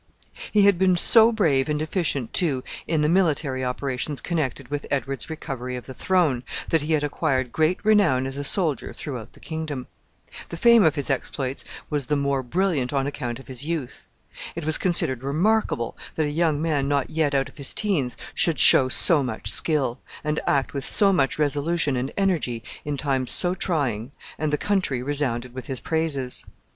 [0.51, 5.29] He had been so brave and efficient, too, in the military operations connected with Edward's
[5.29, 9.39] recovery of the throne, that he had acquired great renown as a soldier throughout the
[9.39, 9.85] kingdom.
[10.49, 14.07] The fame of his exploits was the more brilliant on account of his youth.
[14.55, 18.57] It was considered remarkable that a young man not yet out of his teens should
[18.59, 23.53] show so much skill, and act with so much resolution and energy in times so
[23.53, 26.43] trying, and the country resounded with his praises.